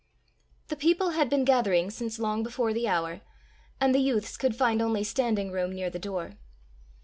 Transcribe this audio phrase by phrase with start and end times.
[0.69, 3.21] The people had been gathering since long before the hour,
[3.79, 6.39] and the youths could find only standing room near the door.